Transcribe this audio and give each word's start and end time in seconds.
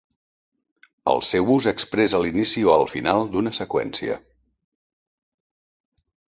El 1.11 1.21
seu 1.31 1.51
ús 1.55 1.67
expressa 1.73 2.23
l'inici 2.25 2.65
o 2.71 2.73
el 2.79 2.87
final 2.95 3.29
d'una 3.37 3.55
seqüència. 3.61 4.19